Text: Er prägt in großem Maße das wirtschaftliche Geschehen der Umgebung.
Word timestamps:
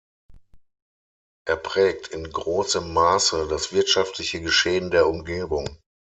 Er 1.45 1.57
prägt 1.57 2.07
in 2.07 2.27
großem 2.33 2.91
Maße 2.91 3.47
das 3.47 3.71
wirtschaftliche 3.71 4.41
Geschehen 4.41 4.89
der 4.89 5.07
Umgebung. 5.07 5.77